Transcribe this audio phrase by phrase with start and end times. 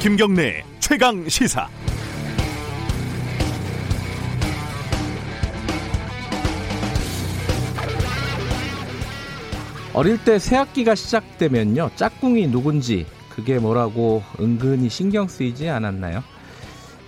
[0.00, 1.68] 김경래 최강 시사.
[9.92, 16.22] 어릴 때 새학기가 시작되면요 짝꿍이 누군지 그게 뭐라고 은근히 신경 쓰이지 않았나요?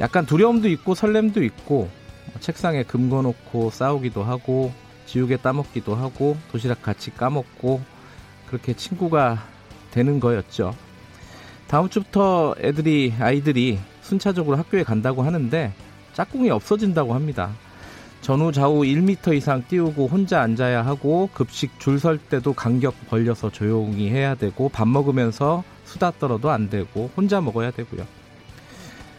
[0.01, 1.89] 약간 두려움도 있고 설렘도 있고
[2.41, 4.73] 책상에 금 거놓고 싸우기도 하고
[5.07, 7.81] 지우개 따먹기도 하고 도시락 같이 까먹고
[8.49, 9.45] 그렇게 친구가
[9.93, 10.75] 되는 거였죠.
[11.71, 15.73] 다음 주부터 애들이 아이들이 순차적으로 학교에 간다고 하는데
[16.15, 17.53] 짝꿍이 없어진다고 합니다.
[18.23, 24.11] 전후 좌우 1m 이상 띄우고 혼자 앉아야 하고 급식 줄 설 때도 간격 벌려서 조용히
[24.11, 28.05] 해야 되고 밥 먹으면서 수다 떨어도 안 되고 혼자 먹어야 되고요.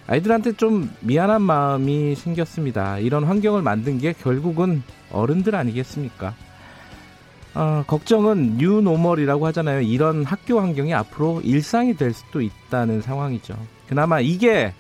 [0.08, 3.00] 아이들한테 좀 미안한 마음이 생겼습니다.
[3.00, 6.36] 이런 환경을 만든 게 결국은 어른들 아니겠습니까?
[7.54, 9.81] 어, 걱정은 뉴노멀이라고 하잖아요.
[9.81, 13.56] 이런 학교 환경이 앞으로 일상이 될 수도 있다는 상황이죠.
[13.88, 14.73] 그나마 이게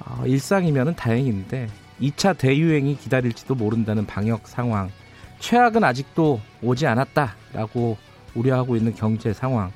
[0.00, 1.68] 어, 일상이면 다행인데
[2.00, 4.90] 2차 대유행이 기다릴지도 모른다는 방역 상황.
[5.38, 7.96] 최악은 아직도 오지 않았다라고
[8.34, 9.72] 우려하고 있는 경제 상황.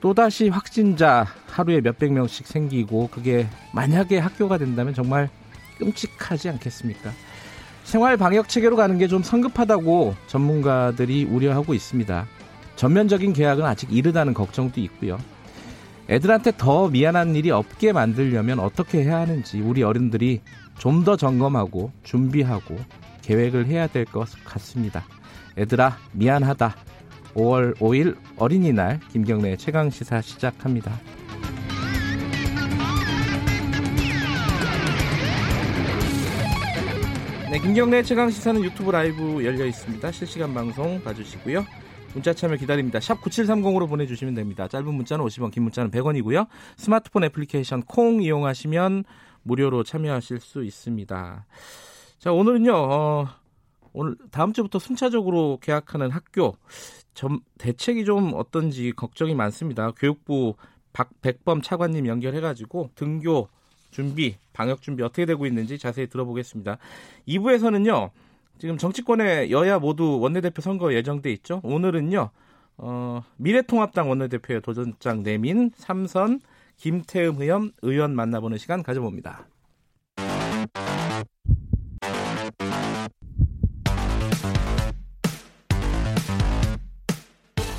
[0.00, 5.28] 또다시 확진자 하루에 몇백 명씩 생기고 그게 만약에 학교가 된다면 정말
[5.78, 7.10] 끔찍하지 않겠습니까?
[7.86, 12.26] 생활 방역 체계로 가는 게 좀 성급하다고 전문가들이 우려하고 있습니다.
[12.74, 15.18] 전면적인 계약은 아직 이르다는 걱정도 있고요.
[16.10, 20.40] 애들한테 더 미안한 일이 없게 만들려면 어떻게 해야 하는지 우리 어른들이
[20.78, 22.76] 좀 더 점검하고 준비하고
[23.22, 25.04] 계획을 해야 될 것 같습니다.
[25.56, 26.74] 애들아 미안하다.
[27.34, 30.92] 5월 5일 어린이날 김경래 최강 시사 시작합니다.
[37.56, 40.12] 네, 김경래 최강 시사는 유튜브 라이브 열려 있습니다.
[40.12, 41.64] 실시간 방송 봐주시고요.
[42.12, 43.00] 문자 참여 기다립니다.
[43.00, 44.68] 샵 9730으로 보내주시면 됩니다.
[44.68, 46.48] 짧은 문자는 50원, 긴 문자는 100원이고요.
[46.76, 49.04] 스마트폰 애플리케이션 콩 이용하시면
[49.42, 51.46] 무료로 참여하실 수 있습니다.
[52.18, 53.26] 자, 오늘은요, 어,
[53.94, 56.58] 오늘 다음 주부터 순차적으로 개학하는 학교
[57.14, 59.92] 점, 대책이 좀 어떤지 걱정이 많습니다.
[59.92, 60.56] 교육부
[60.92, 63.48] 박백범 차관님 연결해가지고 등교
[63.96, 66.76] 준비, 방역 준비 어떻게 되고 있는지 자세히 들어보겠습니다.
[67.26, 68.10] 2부에서는요,
[68.58, 71.62] 지금 정치권의 여야 모두 원내대표 선거 예정돼 있죠.
[71.64, 72.28] 오늘은요,
[72.76, 76.40] 어, 미래통합당 원내대표의 도전장 내민 삼선
[76.76, 79.46] 김태흠 의원, 의원 만나보는 시간 가져봅니다.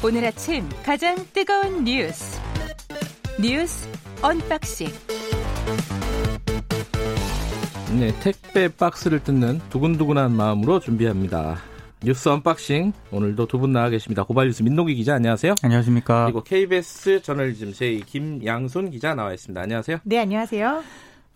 [0.03, 2.39] 오늘 아침 가장 뜨거운 뉴스
[3.39, 3.87] 뉴스
[4.23, 4.87] unboxing
[7.93, 11.57] 네, 택배 박스를 뜯는 두근두근한 마음으로 준비합니다.
[12.03, 14.23] 뉴스 unboxing 오늘도 두 분 나와 계십니다.
[14.23, 15.55] 고발뉴스 민동기 기자 안녕하세요.
[15.63, 16.25] 안녕하십니까.
[16.25, 19.59] 그리고 KBS 저널리즘 J 김양순 기자 나와 있습니다.
[19.61, 19.97] 안녕하세요.
[20.03, 20.83] 네, 안녕하세요.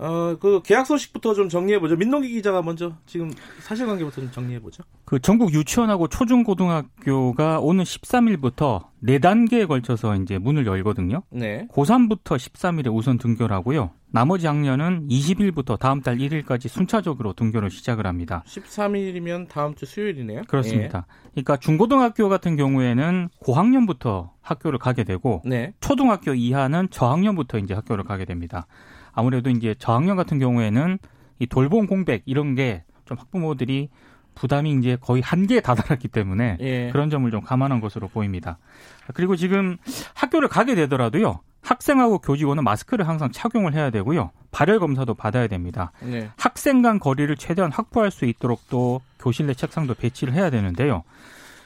[0.01, 1.95] 어, 그 개학 소식부터 좀 정리해 보죠.
[1.95, 4.83] 민동기 기자가 먼저 지금 사실관계부터 좀 정리해 보죠.
[5.05, 11.21] 그 전국 유치원하고 초중고등학교가 오는 13일부터 4단계에 걸쳐서 이제 문을 열거든요.
[11.29, 11.67] 네.
[11.71, 13.91] 고3부터 13일에 우선 등교를 하고요.
[14.07, 18.43] 나머지 학년은 20일부터 다음 달 1일까지 순차적으로 등교를 시작을 합니다.
[18.47, 20.41] 13일이면 다음 주 수요일이네요.
[20.47, 21.05] 그렇습니다.
[21.07, 21.29] 예.
[21.31, 25.73] 그러니까 중고등학교 같은 경우에는 고학년부터 학교를 가게 되고 네.
[25.79, 28.65] 초등학교 이하는 저학년부터 이제 학교를 가게 됩니다.
[29.13, 30.99] 아무래도 이제 저학년 같은 경우에는
[31.39, 33.89] 이 돌봄 공백 이런 게 좀 학부모들이
[34.35, 36.89] 부담이 이제 거의 한계에 다다랐기 때문에 예.
[36.93, 38.57] 그런 점을 좀 감안한 것으로 보입니다.
[39.13, 39.77] 그리고 지금
[40.13, 41.41] 학교를 가게 되더라도요.
[41.61, 44.31] 학생하고 교직원은 마스크를 항상 착용을 해야 되고요.
[44.51, 45.91] 발열 검사도 받아야 됩니다.
[46.01, 46.29] 네.
[46.37, 51.03] 학생 간 거리를 최대한 확보할 수 있도록 또 교실 내 책상도 배치를 해야 되는데요.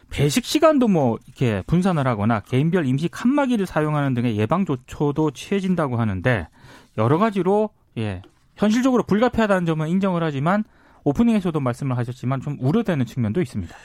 [0.09, 6.47] 배식 시간도 뭐 이렇게 분산을 하거나 개인별 임시 칸막이를 사용하는 등의 예방 조처도 취해진다고 하는데
[6.97, 8.21] 여러 가지로 예
[8.55, 10.63] 현실적으로 불가피하다는 점은 인정을 하지만
[11.03, 13.75] 오프닝에서도 말씀을 하셨지만 좀 우려되는 측면도 있습니다.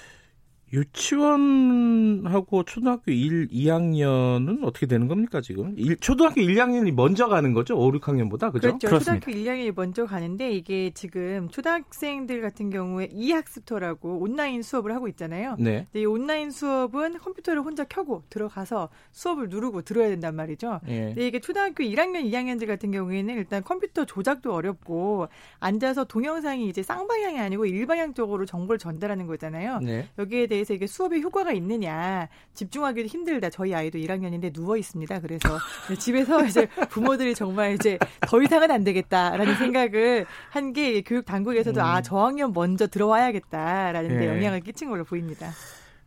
[0.72, 5.74] 유치원하고 초등학교 1, 2학년은 어떻게 되는 겁니까, 지금?
[5.76, 7.76] 1, 초등학교 1, 2학년이 먼저 가는 거죠?
[7.76, 8.68] 5, 6학년보다, 그죠?
[8.68, 8.86] 그렇죠.
[8.86, 9.26] 그렇습니다.
[9.26, 15.56] 초등학교 1학년이 먼저 가는데 이게 지금 초등학생들 같은 경우에 이학습터라고 온라인 수업을 하고 있잖아요.
[15.58, 15.88] 네.
[15.94, 20.80] 이 온라인 수업은 컴퓨터를 혼자 켜고 들어가서 수업을 누르고 들어야 된단 말이죠.
[20.88, 21.06] 예.
[21.06, 25.28] 근데 이게 초등학교 1학년, 2학년들 같은 경우에는 일단 컴퓨터 조작도 어렵고
[25.58, 29.80] 앉아서 동영상이 이제 쌍방향이 아니고 일방향적으로 정보를 전달하는 거잖아요.
[29.80, 30.08] 네.
[30.18, 33.50] 여기에 대해 서 이게 수업에 효과가 있느냐 집중하기도 힘들다.
[33.50, 35.20] 저희 아이도 1학년인데 누워 있습니다.
[35.20, 35.58] 그래서
[35.98, 41.84] 집에서 이제 부모들이 정말 이제 더 이상은 안 되겠다라는 생각을 한 게 교육 당국에서도 음.
[41.84, 44.28] 아 저학년 먼저 들어와야겠다라는 데 예.
[44.28, 45.50] 영향을 끼친 걸로 보입니다.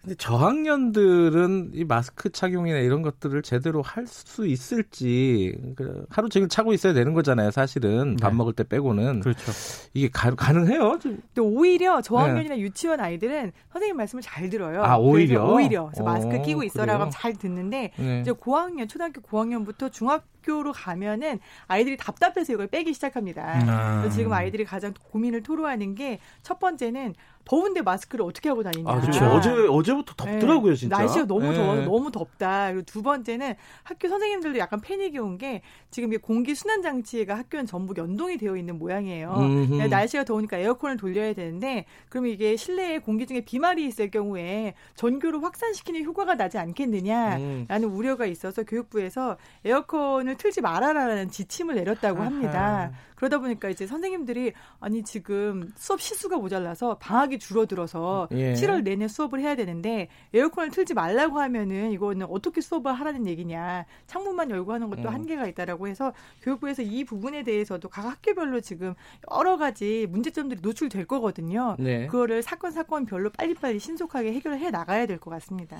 [0.03, 6.73] 근데 저학년들은 이 마스크 착용이나 이런 것들을 제대로 할 수 있을지 그 하루 종일 차고
[6.73, 7.51] 있어야 되는 거잖아요.
[7.51, 8.35] 사실은 밥 네.
[8.35, 9.51] 먹을 때 빼고는 그렇죠.
[9.93, 10.99] 이게 가, 가능해요?
[11.01, 11.21] 좀.
[11.33, 14.81] 근데 오히려 저학년이나 유치원 아이들은 선생님 말씀을 잘 들어요.
[14.81, 14.87] 네.
[14.87, 15.45] 아, 오히려?
[15.45, 16.99] 오히려 그래서 어, 마스크 끼고 있어라고?
[16.99, 18.19] 하면 잘 듣는데 네.
[18.21, 23.59] 이제 고학년 초등학교 고학년부터 중학교로 가면은 아이들이 답답해서 이걸 빼기 시작합니다.
[23.61, 24.01] 음.
[24.01, 28.89] 그래서 지금 아이들이 가장 고민을 토로하는 게 첫 번째는 더운데 마스크를 어떻게 하고 다니냐.
[28.89, 29.25] 아, 그렇죠.
[29.25, 29.35] 아.
[29.35, 30.75] 어제 어제부터 덥더라고요, 네.
[30.79, 30.97] 진짜.
[30.97, 31.53] 날씨가 너무 네.
[31.55, 32.67] 더워 너무 덥다.
[32.71, 37.65] 그리고 두 번째는 학교 선생님들도 약간 패닉이 온 게 지금 이게 공기 순환 장치가 학교는
[37.65, 39.33] 전부 연동이 되어 있는 모양이에요.
[39.35, 39.75] 음흠.
[39.75, 45.43] 네, 날씨가 더우니까 에어컨을 돌려야 되는데 그러면 이게 실내에 공기 중에 비말이 있을 경우에 전교를
[45.43, 47.93] 확산시키는 효과가 나지 않겠느냐라는 음.
[47.93, 52.91] 우려가 있어서 교육부에서 에어컨을 틀지 말아라라는 지침을 내렸다고 합니다.
[53.15, 58.53] 그러다 보니까 이제 선생님들이 아니 지금 수업 시수가 모자라서 방학 이 줄어들어서 예.
[58.53, 64.51] 7월 내내 수업을 해야 되는데 에어컨을 틀지 말라고 하면은 이거는 어떻게 수업을 하라는 얘기냐 창문만
[64.51, 65.13] 열고 하는 것도 음.
[65.13, 66.13] 한계가 있다라고 해서
[66.43, 68.93] 교육부에서 이 부분에 대해서도 각 학교별로 지금
[69.31, 71.75] 여러 가지 문제점들이 노출될 거거든요.
[71.79, 72.07] 네.
[72.07, 75.77] 그거를 사건 사건별로 빨리빨리 신속하게 해결해 나가야 될 것 같습니다.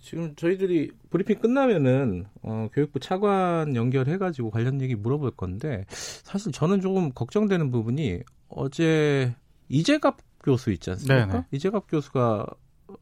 [0.00, 7.10] 지금 저희들이 브리핑 끝나면은 어, 교육부 차관 연결해가지고 관련 얘기 물어볼 건데 사실 저는 조금
[7.12, 9.34] 걱정되는 부분이 어제
[9.70, 11.26] 이재갑 교수 있지 않습니까?
[11.26, 11.44] 네네.
[11.50, 12.46] 이재갑 교수가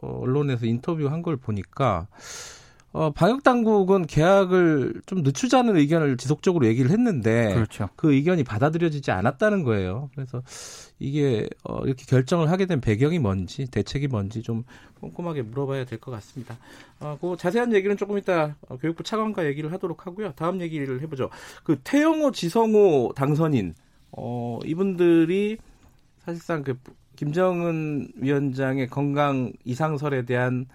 [0.02, 2.06] 어, 언론에서 인터뷰한 걸 보니까
[2.94, 7.88] 어, 방역 당국은 계약을 좀 늦추자는 의견을 지속적으로 얘기를 했는데 그렇죠.
[7.96, 10.10] 그 의견이 받아들여지지 않았다는 거예요.
[10.14, 10.42] 그래서
[10.98, 14.64] 이게 어, 이렇게 결정을 하게 된 배경이 뭔지 대책이 뭔지 좀
[15.00, 16.58] 꼼꼼하게 물어봐야 될 것 같습니다.
[17.00, 20.32] 어, 그 자세한 얘기는 조금 이따 어, 교육부 차관과 얘기를 하도록 하고요.
[20.36, 21.30] 다음 얘기를 해보죠.
[21.64, 23.74] 그 태영호, 지성호 당선인
[24.10, 25.56] 어, 이분들이
[26.26, 26.78] 사실상 그
[27.32, 30.66] 김정은 위원장의 건강 이상설에 대한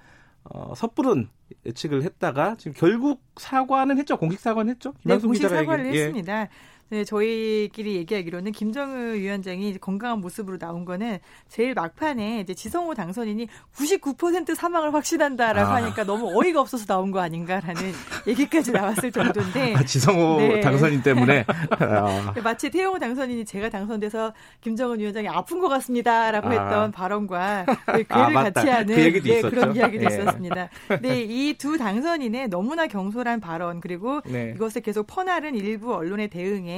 [0.45, 1.27] 어, 섣부른
[1.65, 4.15] 예측을 했다가 지금 결국 사과는 했죠.
[4.15, 4.91] 공식 사과는 했죠.
[4.93, 6.01] 네, 김한수 공식 기자가 사과를 얘기- 예.
[6.03, 6.47] 했습니다.
[6.89, 11.19] 네, 저희끼리 얘기하기로는 김정은 위원장이 건강한 모습으로 나온 거는
[11.49, 15.75] 제일 막판에 이제 지성호 당선인이 99% 사망을 확신한다라고 아.
[15.75, 17.75] 하니까 너무 어이가 없어서 나온 거 아닌가라는
[18.27, 20.61] 얘기까지 나왔을 정도인데 아, 지성호 네.
[20.61, 21.45] 당선인 때문에
[21.77, 26.51] 아, 마치 태용호 당선인이 제가 당선돼서 김정은 위원장이 아픈 것 같습니다라고 아.
[26.51, 28.51] 했던 발언과 그 괴를 아, 맞다.
[28.51, 29.41] 같이 하는 그 얘기도 네.
[29.41, 30.07] 그런 이야기도 예.
[30.07, 30.69] 있었습니다.
[30.87, 34.53] 근데 이 두 당선인의 너무나 경솔한 발언 그리고 네.
[34.55, 36.76] 이것을 계속 퍼나른 일부 언론의 대응에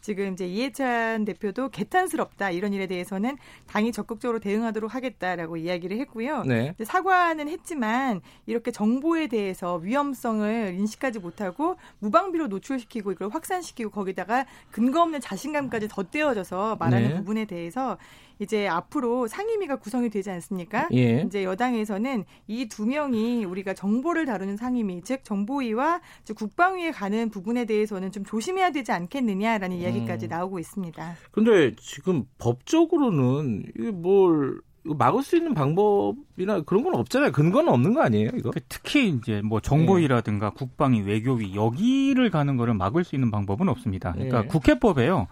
[0.00, 3.36] 지금 이제 이해찬 대표도 개탄스럽다 이런 일에 대해서는
[3.66, 6.44] 당이 적극적으로 대응하도록 하겠다라고 이야기를 했고요.
[6.44, 6.74] 네.
[6.82, 15.20] 사과는 했지만 이렇게 정보에 대해서 위험성을 인식하지 못하고 무방비로 노출시키고 이걸 확산시키고 거기다가 근거 없는
[15.20, 17.14] 자신감까지 덧대어져서 말하는 네.
[17.16, 17.98] 부분에 대해서
[18.38, 20.88] 이제 앞으로 상임위가 구성이 되지 않습니까?
[20.92, 21.22] 예.
[21.26, 26.00] 이제 여당에서는 이 두 명이 우리가 정보를 다루는 상임위, 즉 정보위와
[26.36, 30.28] 국방위에 가는 부분에 대해서는 좀 조심해야 되지 않겠느냐라는 이야기까지 음.
[30.28, 31.14] 나오고 있습니다.
[31.32, 37.32] 근데 지금 법적으로는 이게 뭘 막을 수 있는 방법이나 그런 건 없잖아요.
[37.32, 38.50] 근거는 없는 거 아니에요, 이거?
[38.50, 44.12] 그 특히 이제 뭐 정보위라든가 국방위, 외교위 여기를 가는 거를 막을 수 있는 방법은 없습니다.
[44.12, 44.46] 그러니까 예.
[44.46, 45.26] 국회법에요.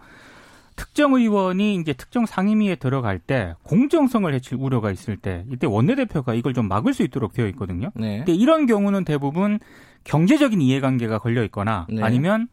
[0.77, 6.53] 특정 의원이 이제 특정 상임위에 들어갈 때 공정성을 해칠 우려가 있을 때 이때 원내대표가 이걸
[6.53, 7.91] 좀 막을 수 있도록 되어 있거든요.
[7.95, 8.17] 네.
[8.19, 9.59] 근데 이런 경우는 대부분
[10.05, 12.01] 경제적인 이해관계가 걸려 있거나 네.
[12.01, 12.47] 아니면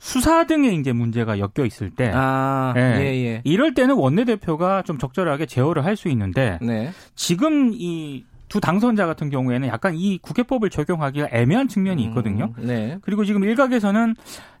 [0.00, 2.80] 수사 등의 이제 문제가 엮여 있을 때 아, 예.
[3.00, 3.40] 예, 예.
[3.44, 6.90] 이럴 때는 원내대표가 좀 적절하게 제어를 할 수 있는데 네.
[7.14, 12.52] 지금 이 두 당선자 같은 경우에는 약간 이 국회법을 적용하기가 애매한 측면이 있거든요.
[12.58, 12.98] 음, 네.
[13.02, 14.14] 그리고 지금 일각에서는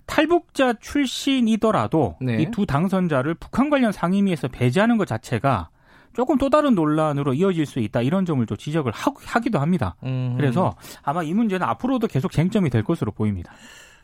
[0.06, 2.42] 탈북자 출신이더라도 네.
[2.42, 5.68] 이두 당선자를 북한 관련 상임위에서 배제하는 것 자체가
[6.14, 9.96] 조금 또 다른 논란으로 이어질 수 있다 이런 점을 또 지적을 하, 하기도 합니다.
[10.02, 10.34] 음.
[10.36, 13.52] 그래서 아마 이 문제는 앞으로도 계속 쟁점이 될 것으로 보입니다.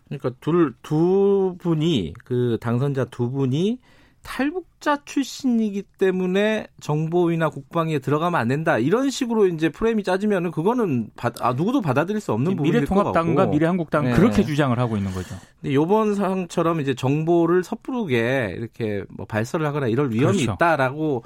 [0.08, 3.78] 그러니까 둘, 두 분이, 그 당선자 두 분이
[4.24, 8.78] 탈북자 출신이기 때문에 정보위나 국방위에 들어가면 안 된다.
[8.78, 13.42] 이런 식으로 이제 프레임이 짜지면은 그거는 받, 아, 누구도 받아들일 수 없는 부분일 것 미래통합당과
[13.42, 13.52] 같고.
[13.52, 14.16] 미래한국당은 네.
[14.16, 15.36] 그렇게 주장을 하고 있는 거죠.
[15.60, 20.52] 근데 요번 상처럼 이제 정보를 섣부르게 이렇게 뭐 발설을 하거나 이럴 위험이 그렇죠.
[20.54, 21.22] 있다라고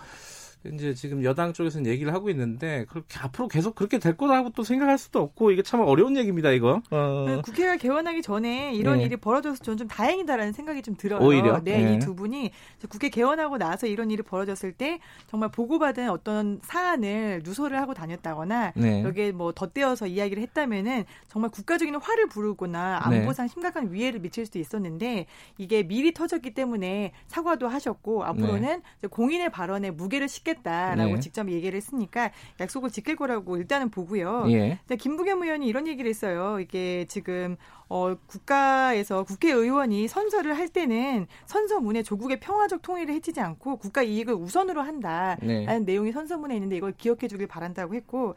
[0.66, 4.98] 이제 지금 여당 쪽에서는 얘기를 하고 있는데 그렇게 앞으로 계속 그렇게 될 거라고 또 생각할
[4.98, 6.82] 수도 없고 이게 참 어려운 얘기입니다 이거.
[6.90, 7.24] 어.
[7.26, 9.04] 그 국회가 개원하기 전에 이런 네.
[9.04, 11.20] 일이 벌어져서 저는 좀 다행이다라는 생각이 좀 들어요.
[11.20, 11.62] 오히려?
[11.62, 11.94] 네, 네.
[11.94, 12.50] 이 두 분이
[12.88, 14.98] 국회 개원하고 나서 이런 일이 벌어졌을 때
[15.28, 19.04] 정말 보고받은 어떤 사안을 누설을 하고 다녔다거나 네.
[19.04, 23.52] 여기에 뭐 덧대어서 이야기를 했다면은 정말 국가적인 화를 부르거나 안보상 네.
[23.52, 25.26] 심각한 위해를 미칠 수도 있었는데
[25.58, 28.82] 이게 미리 터졌기 때문에 사과도 하셨고 앞으로는 네.
[28.98, 31.20] 이제 공인의 발언에 무게를 싣게 찾겠다라고 네.
[31.20, 34.46] 직접 얘기를 했으니까 약속을 지킬 거라고 일단은 보고요.
[34.48, 34.78] 예.
[34.96, 36.58] 김부겸 의원이 이런 얘기를 했어요.
[36.60, 37.56] 이게 지금
[37.88, 44.82] 어 국가에서 국회의원이 선서를 할 때는 선서문에 조국의 평화적 통일을 해치지 않고 국가 이익을 우선으로
[44.82, 45.78] 한다라는 네.
[45.80, 48.34] 내용이 선서문에 있는데 이걸 기억해 주길 바란다고 했고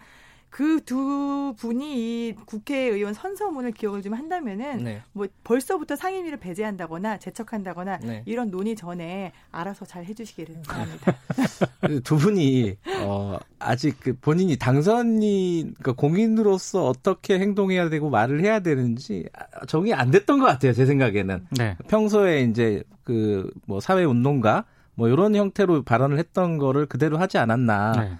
[0.51, 5.01] 그 두 분이 이 국회의원 선서문을 기억을 좀 한다면은 네.
[5.13, 8.23] 뭐 벌써부터 상임위를 배제한다거나 제척한다거나 네.
[8.25, 11.15] 이런 논의 전에 알아서 잘 해주시기를 바랍니다.
[11.81, 19.29] 그두 분이 어 아직 그 본인이 당선인 그러니까 공인으로서 어떻게 행동해야 되고 말을 해야 되는지
[19.33, 21.77] 아, 정이 안 됐던 것 같아요 제 생각에는 네.
[21.87, 24.65] 평소에 이제 그 뭐 사회 운동가
[24.95, 28.11] 뭐 이런 형태로 발언을 했던 거를 그대로 하지 않았나 네.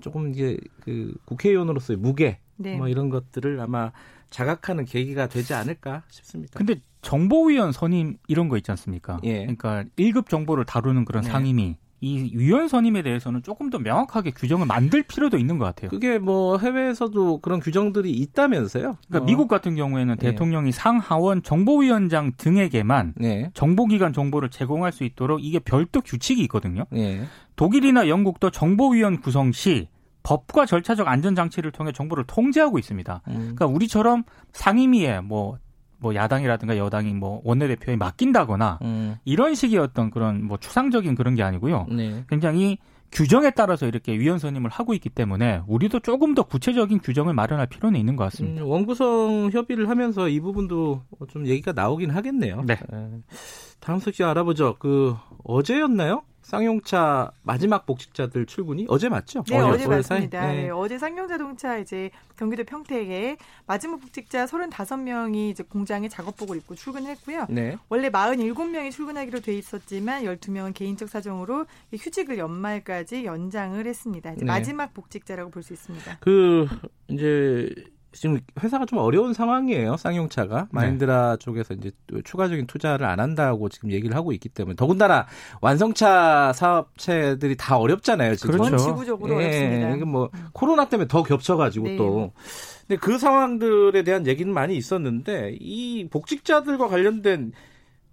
[0.00, 2.76] 조금 이제 그 국회의원으로서의 무게 네.
[2.76, 3.92] 뭐 이런 것들을 아마
[4.30, 6.58] 자각하는 계기가 되지 않을까 싶습니다.
[6.58, 9.18] 근데 정보위원 선임 이런 거 있지 않습니까?
[9.24, 9.40] 예.
[9.40, 11.30] 그러니까 1급 정보를 다루는 그런 네.
[11.30, 15.90] 상임위 이 위원 선임에 대해서는 조금 더 명확하게 규정을 만들 필요도 있는 것 같아요.
[15.90, 18.96] 그게 뭐 해외에서도 그런 규정들이 있다면서요?
[19.08, 19.26] 그러니까 어.
[19.26, 20.30] 미국 같은 경우에는 예.
[20.30, 23.50] 대통령이 상하원 정보위원장 등에게만 네.
[23.54, 26.84] 정보기관 정보를 제공할 수 있도록 이게 별도 규칙이 있거든요.
[26.94, 27.22] 예.
[27.56, 29.88] 독일이나 영국도 정보위원 구성 시
[30.22, 33.22] 법과 절차적 안전 장치를 통해 정보를 통제하고 있습니다.
[33.28, 33.34] 음.
[33.34, 35.58] 그러니까 우리처럼 상임위에 뭐,
[35.98, 39.16] 뭐 야당이라든가 여당이 뭐 원내대표에 맡긴다거나 음.
[39.24, 41.86] 이런 식의 어떤 그런 뭐 추상적인 그런 게 아니고요.
[41.90, 42.24] 네.
[42.28, 42.78] 굉장히
[43.10, 47.98] 규정에 따라서 이렇게 위원 선임을 하고 있기 때문에 우리도 조금 더 구체적인 규정을 마련할 필요는
[47.98, 48.62] 있는 것 같습니다.
[48.62, 52.62] 음, 원구성 협의를 하면서 이 부분도 좀 얘기가 나오긴 하겠네요.
[52.66, 52.74] 네.
[52.74, 53.08] 에,
[53.80, 54.76] 다음 소식 알아보죠.
[54.78, 56.22] 그 어제였나요?
[56.48, 59.44] 쌍용차 마지막 복직자들 출근이 어제 맞죠?
[59.50, 59.96] 네, 어제 사이?
[59.96, 60.46] 맞습니다.
[60.46, 60.62] 네.
[60.62, 63.36] 네, 어제 쌍용자동차 이제 경기도 평택에
[63.66, 67.48] 마지막 복직자 35명이 이제 공장에 작업복을 입고 출근했고요.
[67.50, 67.76] 네.
[67.90, 74.32] 원래 47명이 출근하기로 돼 있었지만 12명은 개인적 사정으로 휴직을 연말까지 연장을 했습니다.
[74.32, 74.46] 이제 네.
[74.46, 76.16] 마지막 복직자라고 볼 수 있습니다.
[76.20, 76.66] 그
[77.08, 77.74] 이제
[78.20, 79.96] 지금 회사가 좀 어려운 상황이에요.
[79.96, 85.26] 쌍용차가 마인드라 쪽에서 이제 또 추가적인 투자를 안 한다고 지금 얘기를 하고 있기 때문에 더군다나
[85.60, 88.34] 완성차 사업체들이 다 어렵잖아요.
[88.34, 88.52] 지금.
[88.52, 88.76] 그렇죠.
[88.76, 89.90] 전 지구적으로 어렵습니다.
[89.90, 91.96] 이게 뭐 코로나 때문에 더 겹쳐가지고 네.
[91.96, 92.32] 또.
[92.86, 97.52] 근데 그 상황들에 대한 얘기는 많이 있었는데 이 복직자들과 관련된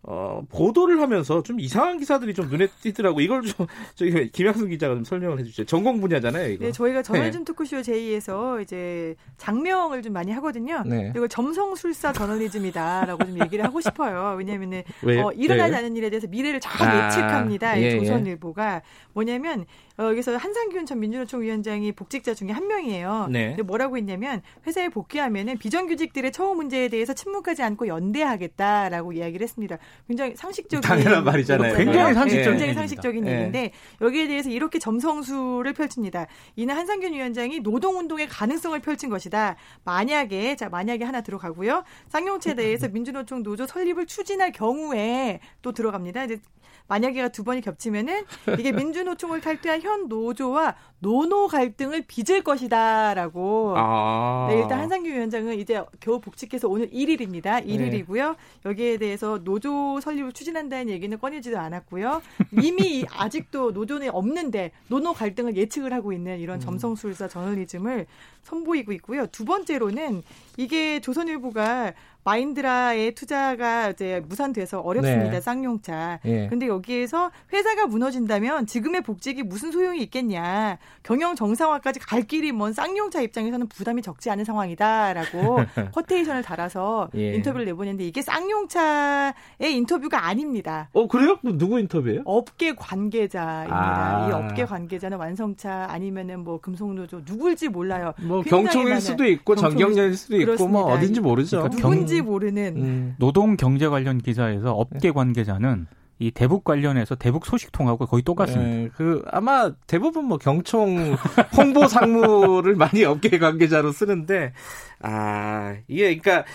[0.08, 3.22] 어, 보도를 하면서 좀 이상한 기사들이 좀 눈에 띄더라고.
[3.22, 5.66] 이걸 좀 저기 김양순 기자가 좀 설명을 해주시죠.
[5.66, 6.66] 전공 분야잖아요, 이거.
[6.66, 7.04] 네, 저희가 네.
[7.04, 10.84] 저널즘 토크쇼 제2에서 이제 장명을 좀 많이 하거든요.
[10.86, 11.12] 네.
[11.16, 14.36] 이걸 점성술사 저널리즘이다라고 좀 얘기를 하고 싶어요.
[14.38, 15.28] 왜냐하면은 왜요?
[15.28, 15.78] 어, 일어나지 네.
[15.78, 17.78] 않은 일에 대해서 미래를 잘 아, 예측합니다.
[17.78, 18.00] 예, 이 예.
[18.00, 18.84] 조선일보가
[19.14, 19.66] 뭐냐면
[19.98, 23.28] 어, 여기서 한상균 전 민주노총 위원장이 복직자 중에 한 명이에요.
[23.32, 23.50] 네.
[23.50, 29.78] 근데 뭐라고 했냐면 회사에 복귀하면은 비정규직들의 처우 문제에 대해서 침묵하지 않고 연대하겠다라고 이야기를 했습니다.
[30.08, 31.72] 굉장히 상식적인 당연한 말이잖아요.
[31.72, 31.86] 거잖아요.
[31.86, 32.82] 굉장히 상식적인 굉장히 얘기입니다.
[32.82, 33.32] 상식적인 예.
[33.32, 33.72] 얘기인데
[34.02, 36.28] 여기에 대해서 이렇게 점성술을 펼칩니다.
[36.56, 39.56] 이는 한상균 위원장이 노동운동의 가능성을 펼친 것이다.
[39.86, 41.84] 만약에 자 만약에 하나 들어가고요.
[42.10, 46.25] 쌍용차에 대해서 민주노총 노조 설립을 추진할 경우에 또 들어갑니다.
[46.25, 46.40] 이제
[46.88, 48.24] 만약에가 두 번이 겹치면은
[48.60, 53.74] 이게 민주노총을 탈퇴한 현 노조와 노노 갈등을 빚을 것이다라고.
[53.77, 54.48] 아.
[54.50, 57.65] 네, 일단 한상균 위원장은 이제 겨우 복직해서 오늘 1일입니다.
[57.65, 58.36] 1일이고요.
[58.65, 62.22] 여기에 대해서 노조 설립을 추진한다는 얘기는 꺼내지도 않았고요.
[62.63, 68.06] 이미 이- 아직도 노조는 없는데 노노 갈등을 예측을 하고 있는 이런 점성술사 저널리즘을
[68.44, 69.25] 선보이고 있고요.
[69.27, 70.24] 두 번째로는
[70.58, 71.94] 이게 조선일보가
[72.25, 75.32] 마인드라의 투자가 이제 무산돼서 어렵습니다.
[75.32, 75.41] 네.
[75.41, 76.20] 쌍용차.
[76.25, 76.48] 예.
[76.48, 80.79] 근데 여기에서 회사가 무너진다면 지금의 복직이 무슨 소용이 있겠냐.
[81.03, 85.58] 경영 정상화까지 갈 길이 먼 쌍용차 입장에서는 부담이 적지 않은 상황이다라고
[85.94, 87.36] 커테이션을 달아서 예.
[87.36, 90.89] 인터뷰를 내보냈는데 이게 쌍용차의 인터뷰가 아닙니다.
[90.94, 91.38] 어 그래요?
[91.44, 92.24] 그 누구 인터뷰예요?
[92.25, 93.75] 업계 관계자입니다.
[93.75, 94.27] 아.
[94.29, 98.13] 이 업계 관계자는 완성차 아니면은 뭐 금속노조 누굴지 몰라요.
[98.24, 101.05] 뭐 많은 수도 있고 전경련일 수도 있고 뭐 그렇습니다.
[101.05, 101.58] 어딘지 모르죠.
[101.58, 103.16] 그러니까 누 군지 모르는 음.
[103.20, 108.72] 노동 경제 관련 기사에서 업계 관계자는 이 대북 관련해서 대북 소식 통하고 거의 똑같습니다.
[108.72, 111.16] 예, 그 아마 대부분 뭐 경총
[111.58, 114.54] 홍보 상무를 많이 업계 관계자로 쓰는데
[115.02, 116.46] 아 이게 그러니까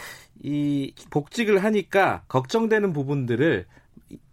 [0.43, 3.67] 이 복직을 하니까 걱정되는 부분들을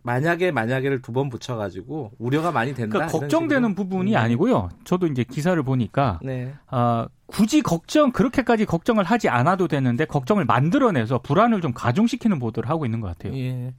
[0.04, 2.94] 만약에 만약에를 두 번 붙여가지고 우려가 많이 된다.
[2.98, 3.76] 그러니까 걱정되는 식으로.
[3.76, 4.18] 부분이 음.
[4.18, 4.70] 아니고요.
[4.84, 6.54] 저도 이제 기사를 보니까 네.
[6.68, 12.86] 아, 굳이 걱정 그렇게까지 걱정을 하지 않아도 되는데 걱정을 만들어내서 불안을 좀 가중시키는 보도를 하고
[12.86, 13.36] 있는 것 같아요.
[13.38, 13.74] 예.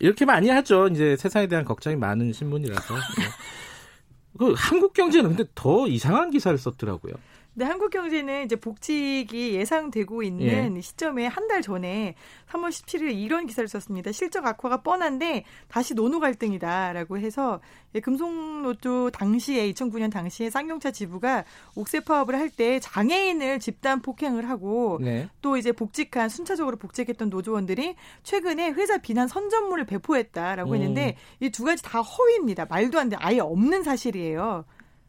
[0.00, 0.86] 이렇게 많이 하죠.
[0.88, 2.94] 이제 세상에 대한 걱정이 많은 신문이라서.
[2.94, 2.98] 예.
[4.38, 7.14] 그 한국 경제는 근데 더 이상한 기사를 썼더라고요.
[7.58, 10.80] 근데 한국 경제는 이제 복직이 예상되고 있는 예.
[10.80, 12.14] 시점에 한 달 전에
[12.50, 14.12] 3월 17일 이런 기사를 썼습니다.
[14.12, 17.60] 실적 악화가 뻔한데 다시 노노 갈등이다라고 해서
[17.94, 24.98] 예, 금속노조 당시에 2009년 당시에 쌍용차 지부가 옥새 파업을 할 때 장애인을 집단 폭행을 하고
[25.00, 25.28] 네.
[25.42, 30.74] 또 이제 복직한 순차적으로 복직했던 노조원들이 최근에 회사 비난 선전문을 배포했다라고 음.
[30.76, 32.66] 했는데 이 두 가지 다 허위입니다.
[32.66, 33.16] 말도 안 돼.
[33.18, 34.64] 아예 없는 사실이에요.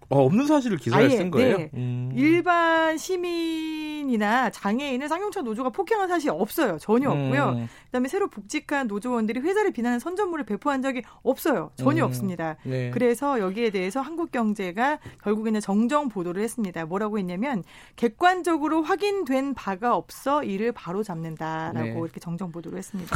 [0.09, 1.57] 어, 없는 사실을 기사에 아예, 쓴 거예요?
[1.57, 1.71] 네.
[1.75, 2.11] 음.
[2.15, 6.77] 일반 시민이나 장애인을 쌍용차 노조가 폭행한 사실이 없어요.
[6.79, 7.49] 전혀 없고요.
[7.49, 7.67] 음.
[7.85, 11.69] 그다음에 새로 복직한 노조원들이 회사를 비난하는 선전문을 배포한 적이 없어요.
[11.75, 12.07] 전혀 음.
[12.07, 12.57] 없습니다.
[12.63, 12.89] 네.
[12.89, 16.85] 그래서 여기에 대해서 한국경제가 결국에는 정정 보도를 했습니다.
[16.85, 17.63] 뭐라고 했냐면
[17.95, 21.91] 객관적으로 확인된 바가 없어 이를 바로 잡는다라고 네.
[21.91, 23.15] 이렇게 정정 보도를 했습니다.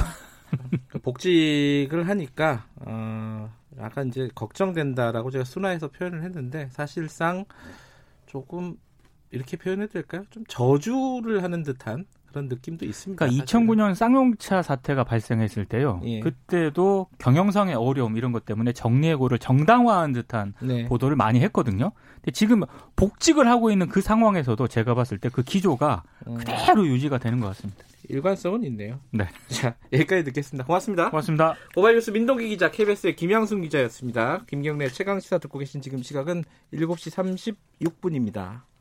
[1.02, 7.46] 복직을 하니까 어, 약간 이제 걱정된다라고 제가 순화해서 표현을 했는데 사실상
[8.26, 8.78] 조금
[9.32, 10.24] 이렇게 표현해도 될까요?
[10.30, 13.24] 좀 저주를 하는 듯한 그런 느낌도 있습니다.
[13.24, 13.68] 그러니까 사실은.
[13.68, 16.02] 2009년 쌍용차 사태가 발생했을 때요.
[16.04, 16.20] 예.
[16.20, 20.86] 그때도 경영상의 어려움 이런 것 때문에 정리해고를 정당화한 듯한 네.
[20.86, 21.92] 보도를 많이 했거든요.
[22.16, 22.62] 근데 지금
[22.96, 27.48] 복직을 하고 있는 그 상황에서도 제가 봤을 때 그 기조가 음, 그대로 유지가 되는 것
[27.48, 27.84] 같습니다.
[28.10, 29.00] 일관성은 있네요.
[29.12, 29.28] 네.
[29.48, 30.66] 자 여기까지 듣겠습니다.
[30.66, 31.10] 고맙습니다.
[31.10, 31.56] 고맙습니다.
[31.76, 34.46] 고발뉴스 민동기 기자, KBS의 김양순 기자였습니다.
[34.48, 36.44] 김경래 최강 시사 듣고 계신 지금 시각은
[36.74, 38.73] 7시 36분입니다.